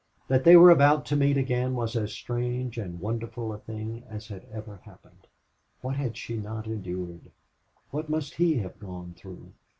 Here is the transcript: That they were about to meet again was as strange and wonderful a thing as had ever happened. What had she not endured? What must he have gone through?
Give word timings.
That 0.27 0.43
they 0.43 0.55
were 0.55 0.71
about 0.71 1.05
to 1.05 1.15
meet 1.15 1.37
again 1.37 1.75
was 1.75 1.95
as 1.95 2.11
strange 2.11 2.79
and 2.79 2.99
wonderful 2.99 3.53
a 3.53 3.59
thing 3.59 4.01
as 4.09 4.29
had 4.29 4.45
ever 4.51 4.77
happened. 4.77 5.27
What 5.81 5.95
had 5.95 6.17
she 6.17 6.37
not 6.37 6.65
endured? 6.65 7.29
What 7.91 8.09
must 8.09 8.33
he 8.33 8.55
have 8.57 8.79
gone 8.79 9.13
through? 9.15 9.53